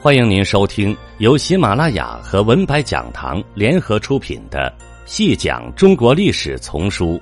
[0.00, 4.72] 欢迎您收听由喜马拉雅和文白讲堂联合出品的
[5.06, 7.14] 《细讲中国历史丛书·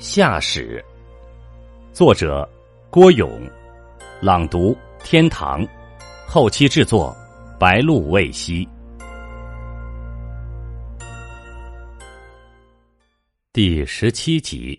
[0.00, 0.84] 夏史》，
[1.94, 2.46] 作者
[2.90, 3.30] 郭勇，
[4.20, 5.64] 朗读天堂，
[6.26, 7.16] 后期制作
[7.56, 8.66] 白露未晞。
[13.52, 14.76] 第十七集，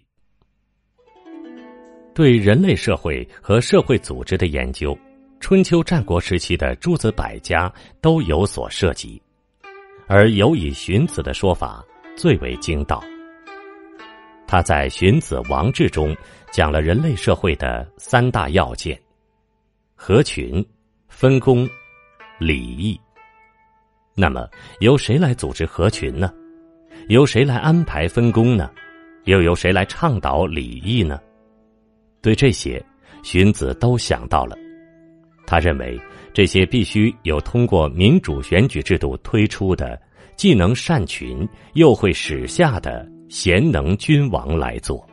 [2.14, 4.98] 对人类社会和社会组织的研究。
[5.40, 7.72] 春秋战国时期的诸子百家
[8.02, 9.22] 都有所涉及，
[10.08, 11.84] 而尤以荀子的说法
[12.16, 13.02] 最为精到。
[14.46, 16.16] 他在《荀子·王志》中
[16.52, 19.00] 讲了人类社会的三大要件：
[19.96, 20.64] 合群、
[21.08, 21.68] 分工、
[22.38, 23.00] 礼义。
[24.16, 24.48] 那么，
[24.82, 26.34] 由谁来组织合群呢？
[27.08, 28.70] 由谁来安排分工呢？
[29.24, 31.20] 又由谁来倡导礼义呢？
[32.22, 32.84] 对这些，
[33.24, 34.58] 荀子都想到了。
[35.50, 36.00] 他认为
[36.32, 40.00] 这些必须有通过民主选举制度推出的，
[40.36, 45.04] 既能善群又会使下的贤能君王来做。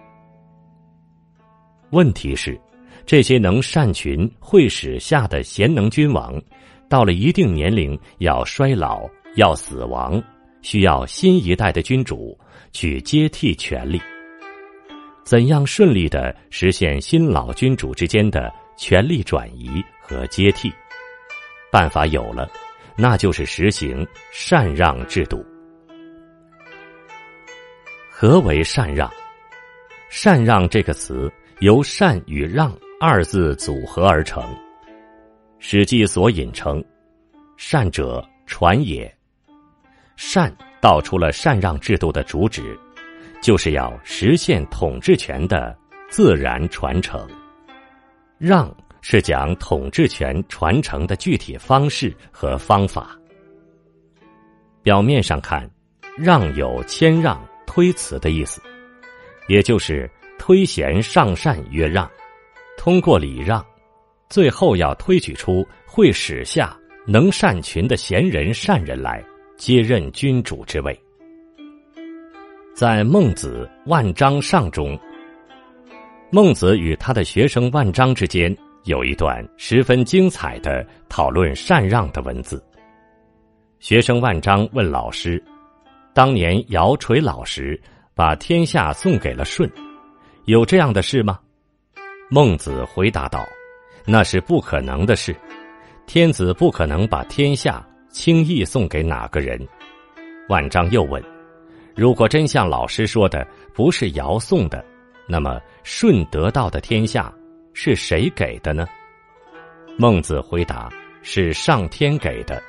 [1.88, 2.60] 问题是，
[3.06, 6.38] 这些能善群会使下的贤能君王，
[6.86, 10.22] 到了一定年龄要衰老要死亡，
[10.60, 12.38] 需要新一代的君主
[12.72, 13.98] 去接替权力。
[15.24, 19.82] 怎样顺利的实现新老君主之间的权力转移？
[20.06, 20.72] 和接替，
[21.68, 22.48] 办法有了，
[22.96, 25.44] 那就是实行禅让制度。
[28.08, 29.10] 何为禅让？
[30.08, 34.42] 禅让这个词由禅与让二字组合而成。
[35.58, 36.82] 《史记》所引称
[37.58, 39.12] ：“禅者，传也。”
[40.16, 42.78] 禅道出了禅让制度的主旨，
[43.42, 45.76] 就是要实现统治权的
[46.08, 47.28] 自然传承。
[48.38, 48.72] 让。
[49.08, 53.16] 是讲统治权传承的具体方式和方法。
[54.82, 55.70] 表面上看，
[56.18, 58.60] 让有谦让、推辞的意思，
[59.46, 60.10] 也就是
[60.40, 62.10] 推贤上善曰让，
[62.76, 63.64] 通过礼让，
[64.28, 66.76] 最后要推举出会使下
[67.06, 69.24] 能善群的贤人善人来
[69.56, 71.00] 接任君主之位。
[72.74, 74.98] 在《孟子·万章上》中，
[76.32, 78.52] 孟子与他的学生万章之间。
[78.86, 82.64] 有一段十分精彩的讨论禅让的文字。
[83.80, 85.42] 学生万章问老师
[86.14, 87.80] ：“当年尧垂老时，
[88.14, 89.68] 把天下送给了舜，
[90.44, 91.38] 有这样的事吗？”
[92.30, 93.44] 孟子回答道
[94.06, 95.36] ：“那是不可能的事，
[96.06, 99.60] 天子不可能把天下轻易送给哪个人。”
[100.48, 101.20] 万章又问
[101.96, 104.84] ：“如果真像老师说的，不是尧送的，
[105.26, 107.32] 那么舜得到的天下？”
[107.78, 108.88] 是谁给的呢？
[109.98, 110.88] 孟子回答
[111.20, 112.60] ：“是上天给的。”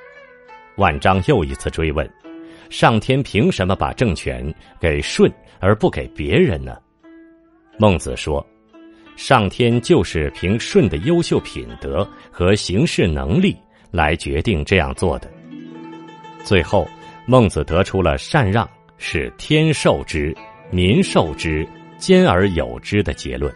[0.75, 2.05] 万章又一次追问
[2.69, 6.75] ：“上天凭什么把政权给舜而不给别人呢？”
[7.79, 8.45] 孟子说
[9.15, 13.55] ：“上天就是凭舜的优秀品德和行事能力
[13.91, 15.31] 来决定这样做的。”
[16.43, 16.85] 最后，
[17.25, 20.35] 孟子得出了禅让是天授之、
[20.69, 21.65] 民受之、
[21.97, 23.49] 兼而有之的结论。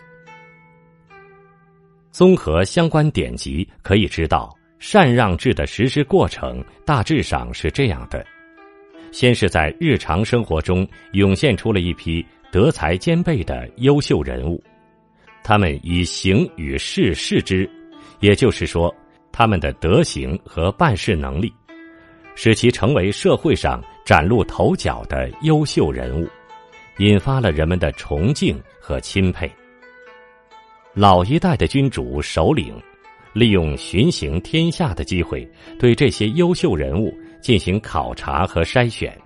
[2.12, 8.26] 综合相关典籍，可以知道禅让制的实施过程大致上是这样的：
[9.14, 14.62] 先是在日常生活中涌现出了一批德才兼备的优秀人物，
[15.42, 17.70] 他们以行与事事之，
[18.20, 18.94] 也就是说，
[19.32, 21.52] 他们的德行和办事能力，
[22.36, 26.28] 使其成为社会上崭露头角的优秀人物，
[26.98, 29.50] 引发了人们的崇敬和钦佩。
[30.94, 32.76] 老一代的君主首领，
[33.32, 39.18] 利用巡行天下的机会，对这些优秀人物进行考察和筛选。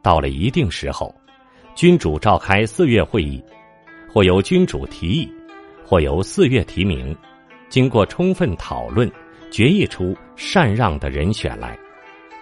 [0.00, 1.14] 到了一定时候，
[1.74, 3.44] 君主召开四月会议，
[4.10, 5.30] 或由君主提议，
[5.84, 7.14] 或由四月提名，
[7.68, 9.10] 经过充分讨论，
[9.50, 11.78] 决议出禅让的人选来。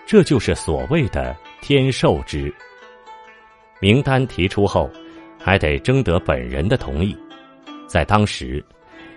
[0.07, 2.55] 这就是所谓的天授之。
[3.81, 4.89] 名单提出后，
[5.41, 7.17] 还得征得本人的同意。
[7.95, 8.61] 在当时，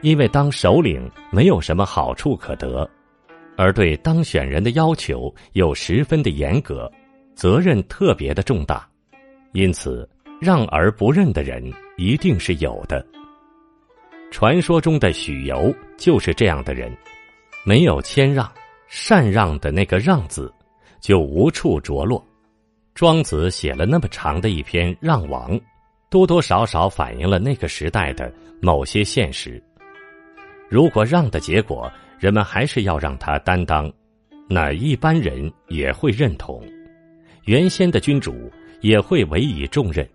[0.01, 2.87] 因为当首领没有什么好处可得，
[3.57, 6.87] 而对当选人的要求又十分的严格，
[7.33, 8.87] 责任特别的重大，
[9.51, 10.07] 因此
[10.39, 13.03] 让而不认的人一定是有的。
[14.29, 16.95] 传说中的许由就是这样的人，
[17.65, 18.47] 没有谦让、
[18.87, 20.53] 禅让的那个“让”字，
[21.01, 22.23] 就无处着落。
[22.93, 25.57] 庄子写了那么长的一篇《让王》。
[26.09, 28.31] 多多少少反映了那个时代的
[28.61, 29.61] 某些现实。
[30.69, 33.91] 如果让的结果，人们还是要让他担当，
[34.49, 36.63] 那一般人也会认同，
[37.45, 38.51] 原先的君主
[38.81, 40.07] 也会委以重任，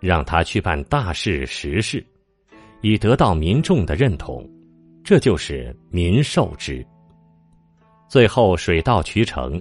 [0.00, 2.04] 让他去办大事实事，
[2.80, 4.48] 以得到民众的认同，
[5.04, 6.84] 这就是民受之。
[8.08, 9.60] 最后水到渠成，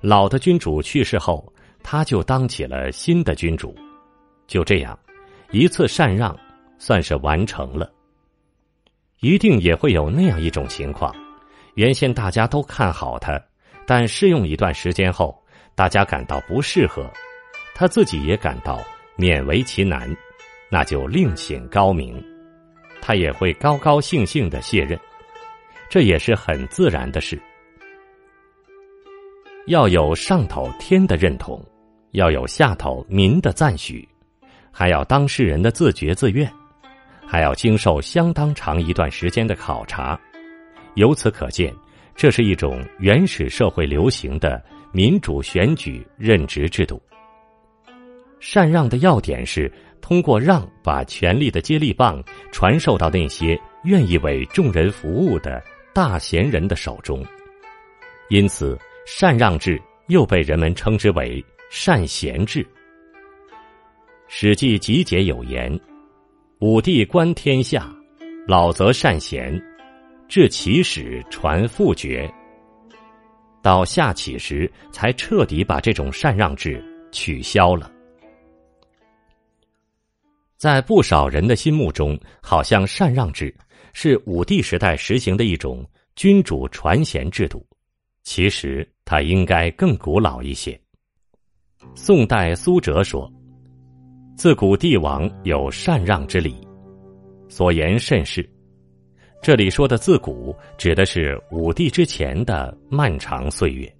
[0.00, 1.52] 老的君主去世后，
[1.82, 3.74] 他就当起了新的君主，
[4.50, 4.98] 就这样，
[5.52, 6.36] 一次禅让
[6.76, 7.88] 算是完成了。
[9.20, 11.14] 一定也会有那样一种情况。
[11.74, 13.40] 原先大家都看好他，
[13.86, 15.40] 但试用一段时间后，
[15.76, 17.08] 大家感到不适合，
[17.76, 18.82] 他自己也感到
[19.16, 20.12] 勉为其难，
[20.68, 22.20] 那就另请高明，
[23.00, 24.98] 他也会高高兴兴的卸任，
[25.88, 27.40] 这也是很自然的事。
[29.68, 31.64] 要有上头天的认同，
[32.12, 34.08] 要有下头民的赞许，
[34.72, 36.50] 还要当事人的自觉自愿，
[37.26, 40.18] 还要经受相当长一段时间的考察。
[40.94, 41.74] 由此可见，
[42.14, 44.62] 这是一种原始社会流行的
[44.92, 47.00] 民主选举任职制度。
[48.40, 49.70] 禅让的要点是
[50.00, 55.62] 通过让把权力的接力棒传授到那些愿意为众人服务的
[55.92, 57.24] 大贤人的手中，
[58.30, 62.64] 因此禅让制又被人们称之为善贤制。
[64.32, 65.78] 《史记集解》有言
[66.62, 67.92] ：“武帝观天下，
[68.46, 69.60] 老则善贤。”
[70.28, 72.32] 至起始传父爵，
[73.60, 76.80] 到夏启时才彻底把这种禅让制
[77.10, 77.90] 取消了。
[80.56, 83.52] 在不少人的心目中，好像禅让制
[83.92, 85.84] 是武帝时代实行的一种
[86.14, 87.66] 君主传贤制度，
[88.22, 90.80] 其实它应该更古老一些。
[91.96, 93.28] 宋代苏辙说
[94.40, 96.66] ：“自古帝王有禅让之礼，
[97.50, 98.42] 所言甚是。”
[99.42, 103.94] 这里说的“自古”指的是武帝之前的漫长岁月，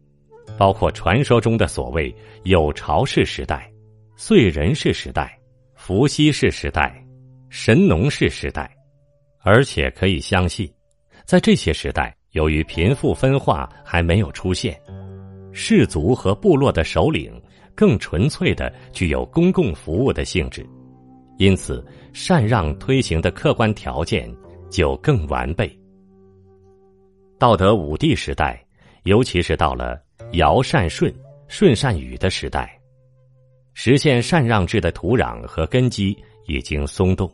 [0.56, 2.10] 包括传说中的所谓
[2.44, 3.70] 有巢氏时代、
[4.16, 5.38] 燧人氏时代、
[5.74, 7.06] 伏羲氏时代、
[7.50, 8.74] 神农氏时代。
[9.42, 10.66] 而且可以相信，
[11.26, 14.80] 在这些时代，由于贫富分化还没有出现，
[15.52, 17.30] 氏族和部落的首领
[17.74, 20.66] 更纯粹的具有公共服务的性质，
[21.38, 24.30] 因此禅让推行的客观条件。
[24.70, 25.68] 就更完备。
[27.40, 28.64] 道德武帝时代，
[29.02, 30.00] 尤其是到了
[30.34, 31.12] 尧禅舜、
[31.48, 32.78] 舜禅禹的时代，
[33.74, 37.28] 实现禅让制的土壤和根基已经松动。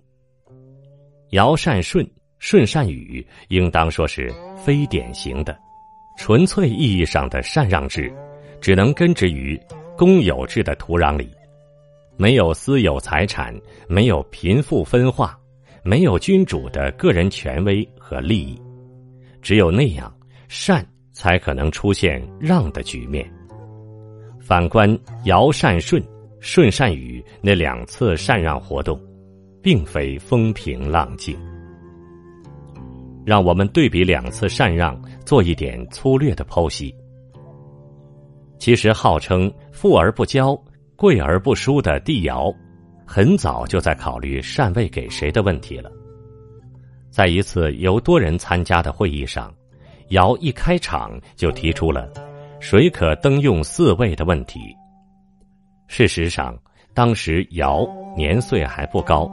[1.32, 2.02] 尧禅舜、
[2.38, 5.54] 舜禅禹，应当说是非典型的、
[6.16, 8.10] 纯粹意义上的禅让制，
[8.62, 9.60] 只能根植于
[9.96, 11.30] 公有制的土壤里，
[12.16, 13.54] 没有私有财产，
[13.88, 15.38] 没有贫富分化。
[15.82, 18.60] 没有君主的个人权威和利益，
[19.40, 20.12] 只有那样
[20.48, 23.24] 善才可能出现让的局面。
[24.40, 26.02] 反观尧禅舜、
[26.40, 29.00] 舜禅禹那两次禅让活动，
[29.62, 31.38] 并非风平浪静。
[33.24, 36.92] 让我们对比两次禅让，做一点粗略的剖析。
[38.66, 40.60] 其实，号称富而不骄、
[40.96, 42.52] 贵而不疏的帝尧。
[43.06, 45.88] 很早就在考虑禅位给谁的问题了。
[47.08, 49.54] 在一次由多人参加的会议上，
[50.08, 52.12] 尧一开场就提出了
[52.58, 54.58] “谁可登用四位”的问题。
[55.86, 56.58] 事实上，
[56.92, 59.30] 当时尧年岁还不高，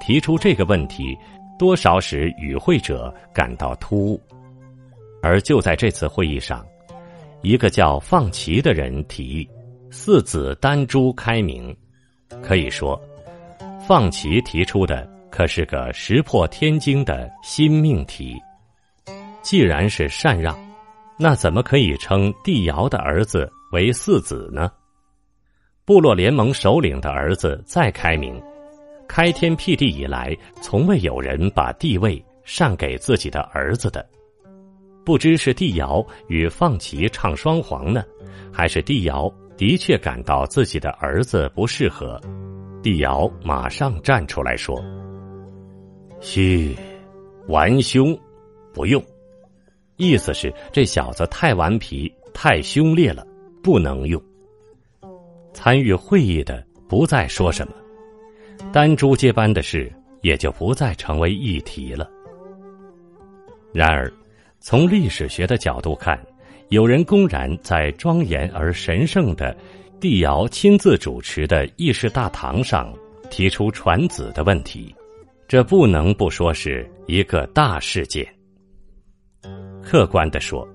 [0.00, 1.14] 提出这个问题，
[1.58, 4.18] 多少使与会者感到突兀。
[5.22, 6.66] 而就在这次会议上，
[7.42, 9.48] 一个叫放齐的人提议
[9.90, 11.76] “四子丹朱开明”。
[12.40, 12.98] 可以说，
[13.86, 18.40] 放弃提出的可是个石破天惊的新命题。
[19.42, 20.56] 既然是禅让，
[21.18, 24.70] 那怎么可以称帝尧的儿子为四子呢？
[25.84, 28.40] 部落联盟首领的儿子再开明，
[29.08, 34.08] 开天辟地以来，从未有人把帝位禅给自己的儿子的。
[35.04, 38.04] 不知是帝尧与放弃唱双簧呢，
[38.52, 39.32] 还是帝尧？
[39.56, 42.20] 的确感到自己的儿子不适合，
[42.82, 44.82] 帝尧马上站出来说
[46.20, 46.74] ：“嘘，
[47.46, 48.18] 顽凶，
[48.72, 49.00] 不用。”
[49.98, 53.24] 意思是这小子太顽皮、太凶烈了，
[53.62, 54.20] 不能用。
[55.52, 57.74] 参与会议的不再说什么，
[58.72, 59.92] 丹朱接班的事
[60.22, 62.10] 也就不再成为议题了。
[63.72, 64.12] 然而，
[64.62, 66.18] 从历史学的角度看。
[66.68, 69.54] 有人公然在庄严而神圣的
[70.00, 72.90] 帝尧亲自主持的议事大堂上
[73.30, 74.94] 提出传子的问题，
[75.46, 78.26] 这不能不说是一个大事件。
[79.82, 80.66] 客观的说，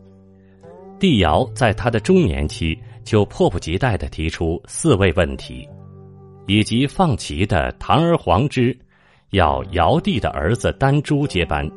[1.00, 5.67] 帝尧在他的中年期就迫不及待的提出四位问题，
[6.46, 8.77] 以及放齐的堂而皇之，
[9.32, 11.67] 要尧帝的儿子丹朱接班，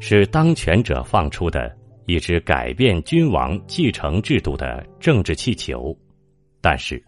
[0.00, 1.74] 是当权者放出的
[2.06, 5.96] 一支改变君王继承制度的政治气球。
[6.60, 7.02] 但是，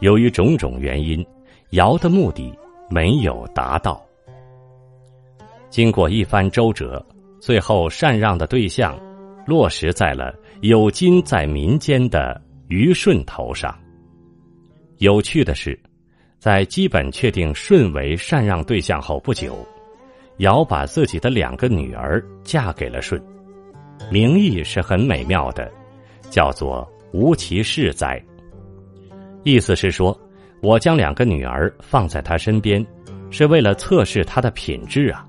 [0.00, 1.24] 由于种种原因，
[1.70, 2.52] 尧的目的
[2.88, 4.04] 没有达到。
[5.68, 7.04] 经过一番周折，
[7.40, 8.98] 最后禅让的对象
[9.46, 13.76] 落实在了有金在民间的虞舜头上。
[14.98, 15.78] 有趣的是，
[16.38, 19.66] 在基本确定舜为禅让对象后不久，
[20.38, 23.20] 尧把自己的两个女儿嫁给了舜，
[24.10, 25.70] 名义是很美妙的，
[26.30, 28.20] 叫做“无其事哉”。
[29.44, 30.18] 意思是说，
[30.60, 32.84] 我将两个女儿放在他身边，
[33.30, 35.24] 是为了测试他的品质啊。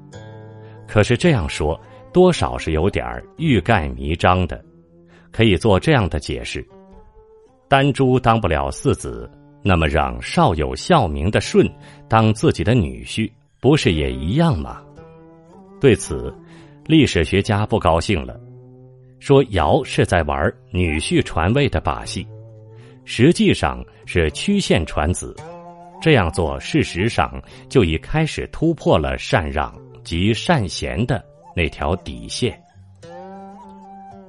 [0.87, 1.79] 可是这样说，
[2.11, 3.05] 多少是有点
[3.37, 4.63] 欲盖弥彰的。
[5.31, 6.65] 可以做这样的解释：
[7.67, 9.29] 丹朱当不了四子，
[9.61, 11.69] 那么让少有孝名的舜
[12.07, 14.81] 当自己的女婿，不是也一样吗？
[15.85, 16.35] 对此，
[16.87, 18.35] 历史学家不高兴了，
[19.19, 22.25] 说尧是在玩女婿传位的把戏。
[23.03, 25.35] 实际上是曲线传子，
[26.01, 27.39] 这样做事实上
[27.69, 29.71] 就已开始突破了禅让
[30.03, 31.23] 及善贤的
[31.55, 32.59] 那条底线。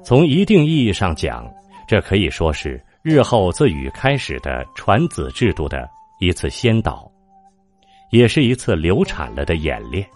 [0.05, 1.51] 从一定意义上讲，
[1.89, 5.89] 这可以说是日后自禹开始的传子制度的
[6.21, 7.11] 一次先导，
[8.11, 10.07] 也是一次流产了的演练。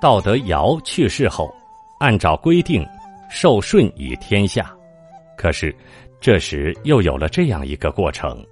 [0.00, 1.54] 道德尧去世后，
[1.98, 2.86] 按照规定
[3.28, 4.74] 受舜以天下，
[5.36, 5.74] 可是。
[6.22, 8.44] 这时又有了这样一个过程：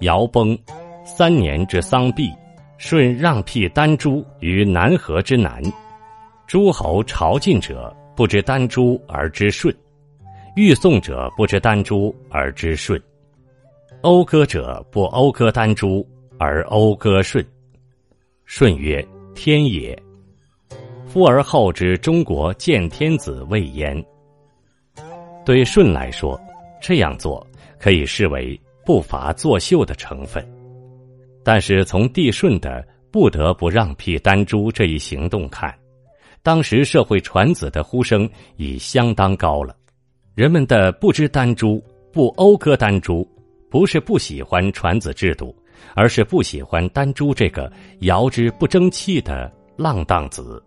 [0.00, 0.58] 尧崩，
[1.04, 2.28] 三年之丧毕，
[2.76, 5.62] 舜让辟丹朱于南河之南。
[6.44, 9.72] 诸侯朝觐者不知丹朱而知舜，
[10.56, 13.00] 欲送者不知丹朱而知舜，
[14.02, 16.04] 讴歌者不讴歌丹朱
[16.36, 17.46] 而讴歌舜。
[18.44, 19.96] 舜曰：“天也。”
[21.12, 24.02] 夫而后知中国见天子未焉。
[25.44, 26.40] 对舜来说。
[26.84, 27.46] 这样做
[27.78, 30.44] 可以视为不乏作秀的成分，
[31.44, 35.72] 但是从帝舜的不得不让辟丹朱这一行动看，
[36.42, 39.76] 当时社会传子的呼声已相当高了。
[40.34, 41.80] 人们的不知丹朱、
[42.12, 43.24] 不讴歌丹朱，
[43.70, 45.54] 不是不喜欢传子制度，
[45.94, 50.60] 而是不喜欢丹朱这个遥之不争气的浪荡子。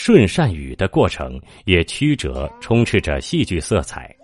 [0.00, 4.14] 舜善禹的过程也曲折，充斥着戏剧色彩。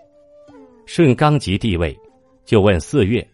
[0.87, 1.95] 舜刚即帝位，
[2.45, 3.27] 就问四岳：“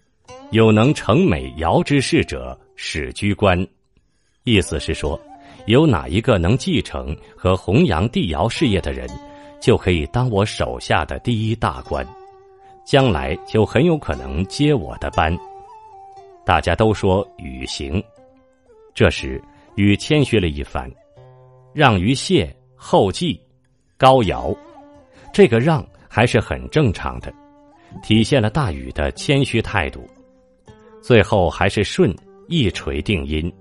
[0.51, 3.65] 有能成美尧之事者，始居官。”
[4.45, 5.21] 意思是说，
[5.67, 9.07] 有哪一个能继承和弘扬帝尧事业的人，
[9.61, 12.05] 就可以当我手下的第一大官，
[12.87, 15.37] 将来就很有可能接我的班。
[16.45, 18.03] 大家都说禹行。
[18.95, 19.41] 这时
[19.77, 20.91] 禹谦虚了一番，
[21.73, 23.41] 让于谢、后继、
[23.97, 24.55] 高尧。
[25.33, 27.33] 这个让还是很正常的。
[28.03, 30.09] 体现了大禹的谦虚态度，
[31.03, 32.15] 最后还是舜
[32.47, 33.53] 一锤定音，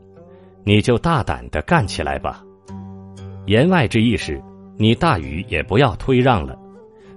[0.64, 2.44] 你就大胆的干起来吧。
[3.48, 4.40] 言外之意是，
[4.78, 6.56] 你大禹也不要推让了，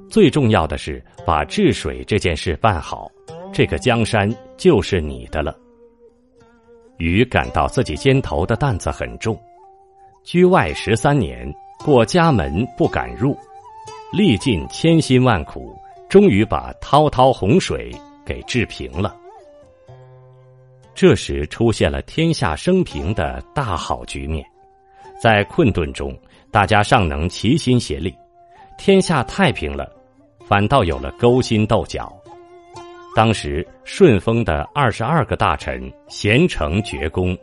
[0.09, 3.11] 最重要的是把治水这件事办好，
[3.53, 5.55] 这个江山就是你的了。
[6.97, 9.39] 禹感到自己肩头的担子很重，
[10.25, 11.53] 居外十三年，
[11.85, 13.37] 过家门不敢入，
[14.13, 15.77] 历尽千辛万苦。
[16.09, 17.91] 终于把滔滔洪水
[18.23, 19.17] 给治平了。
[20.95, 24.45] 这时出现了天下升平的大好局面，
[25.19, 26.15] 在困顿中，
[26.51, 28.15] 大家尚能齐心协力，
[28.77, 29.91] 天下太平了，
[30.47, 32.15] 反倒有了勾心斗角。
[33.17, 37.35] 当时顺丰的二十二个大臣贤成绝功，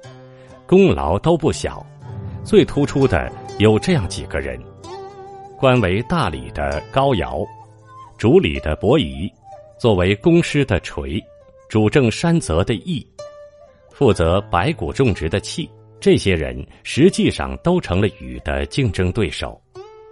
[0.68, 1.84] 功劳都不小，
[2.44, 4.60] 最突出的有这样几个人：
[5.58, 7.46] 官为大理的高尧。
[8.18, 9.32] 主礼的伯夷，
[9.80, 11.24] 作为公师的垂，
[11.70, 13.06] 主政山泽的义，
[13.92, 15.70] 负责白谷种植的契，
[16.02, 19.58] 这些人实际上都成了禹的竞争对手。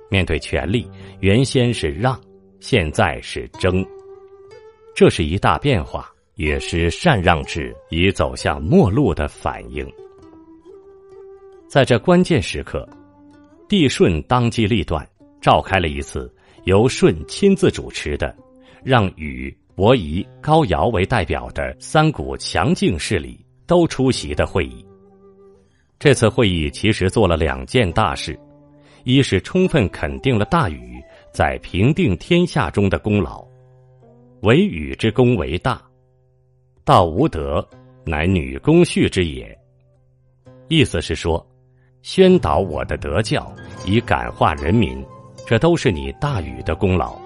[0.10, 2.18] 面对权力，原先是让，
[2.62, 3.86] 现在是争，
[4.96, 9.86] 这是一大变化，也是禅让制已走向末路的反应。
[11.68, 12.88] 在这关键时刻，
[13.68, 15.08] 帝舜当机立断，
[15.42, 16.34] 召开了一次。
[16.64, 18.36] 由舜亲自主持的，
[18.84, 24.86] 让禹、伯夷、高尧为代表的三股强劲势力都出席的会议。
[25.98, 28.38] 这次会议其实做了两件大事：
[29.06, 33.48] 一是充分肯定了大禹在平定天下中的功劳。
[34.42, 35.82] 惟禹之功为大，
[36.84, 37.66] 道无德，
[38.06, 39.58] 乃女工序之也。
[40.68, 41.46] 意思是说，
[42.10, 43.54] 宣导我的德教，
[43.86, 45.06] 以感化人民，
[45.46, 47.20] 这都是你大禹的功劳。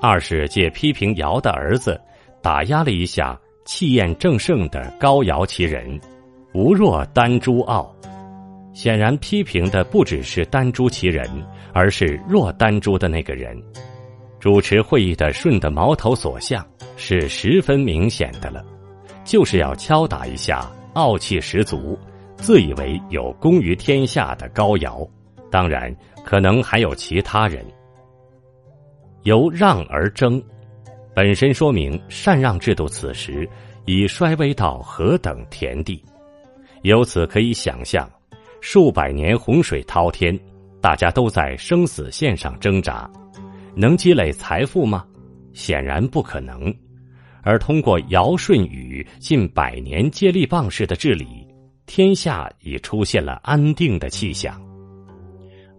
[0.00, 1.98] 二是借批评尧的儿子，
[2.42, 6.00] 打压了一下气焰正盛的高尧其人，
[6.54, 7.94] 无若丹朱傲。
[8.72, 11.24] 显然批评的不只是丹朱其人，
[11.72, 13.56] 而是若丹朱的那个人。
[14.40, 18.60] 主持会议的舜的矛头所向是十分明显的了，
[19.22, 21.96] 就是要敲打一下傲气十足、
[22.44, 25.00] 自以为有功于天下的高尧。
[25.50, 25.90] 当然，
[26.26, 27.64] 可能还有其他人。
[29.22, 30.42] 由让而争，
[31.14, 33.48] 本身说明禅让制度此时
[33.86, 36.04] 已衰微到何等田地。
[36.82, 38.06] 由此可以想象，
[38.60, 40.38] 数百年洪水滔天，
[40.82, 43.10] 大家都在生死线上挣扎。
[43.74, 45.06] 能积累财富吗？
[45.54, 46.70] 显然不可能。
[47.42, 51.43] 而通过尧舜禹近百年接力棒式的治理，
[51.86, 54.60] 天下已出现了安定的气象。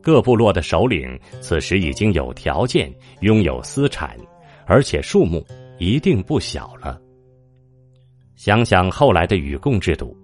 [0.01, 4.17] 各部落的首领此时已经有条件拥有私产，
[4.65, 5.45] 而且数目
[5.79, 7.01] 一定不小了。
[8.35, 10.15] 想想后来的与贡制度，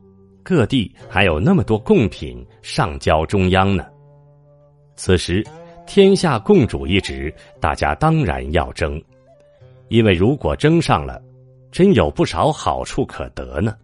[0.43, 3.85] 各地还有那么多贡品上交中央呢。
[4.95, 5.43] 此时。
[5.87, 9.01] 天下共主一职，大家当然要争，
[9.89, 11.21] 因为如果争上了，
[11.69, 13.75] 真有不少好处可得呢。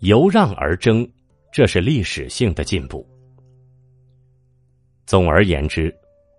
[0.00, 1.08] 由让而争，
[1.52, 3.06] 这是历史性的进步。
[5.06, 5.94] 总而言之，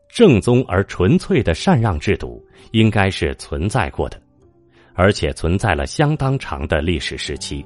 [0.10, 4.22] 正宗而纯粹的禅让制度应该是存在过的，
[4.94, 7.65] 而且存在了相当长的历史时期。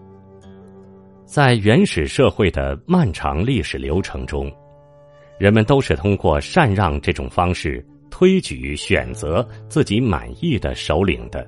[1.25, 4.51] 在原始社会的漫长历史流程中。
[5.37, 11.45] 人们都是通过禅让这种方式推举选择自己满意的首领的，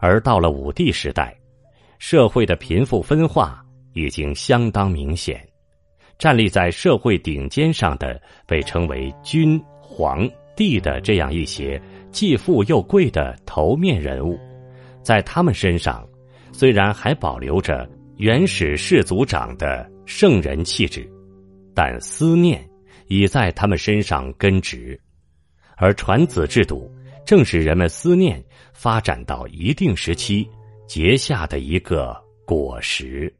[0.00, 1.32] 而到了武帝时代，
[1.98, 5.46] 社会的贫富分化已经相当明显，
[6.18, 11.80] 站立在社会顶尖上的被称为君、皇帝的这样一些
[12.10, 14.38] 既富又贵的头面人物，
[15.02, 16.06] 在他们身上，
[16.52, 21.08] 虽然还保留着原始氏族长的圣人气质。
[21.76, 22.64] 但思念
[23.08, 24.96] 已在他们身上根植，
[25.76, 26.88] 而传子制度
[27.26, 28.40] 正是人们思念
[28.72, 30.48] 发展到一定时期
[30.86, 33.32] 结下的一个果实。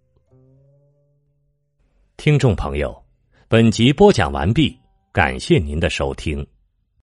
[2.17, 2.97] 听众朋友，
[3.49, 4.79] 本集播讲完毕，
[5.13, 6.47] 感谢您的收听。